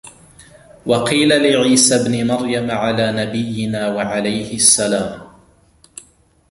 [0.85, 5.21] وَقِيلَ لِعِيسَى ابْنِ مَرْيَمَ عَلَى نَبِيِّنَا وَعَلَيْهِ السَّلَامُ